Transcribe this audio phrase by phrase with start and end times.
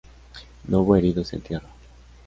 [0.67, 1.69] No hubo heridos en tierra.